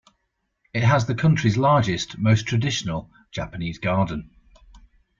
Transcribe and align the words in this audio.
It 0.73 0.81
has 0.81 1.05
the 1.05 1.13
country's 1.13 1.57
largest, 1.57 2.17
most 2.17 2.47
traditional 2.47 3.11
Japanese 3.29 3.77
garden. 3.77 4.31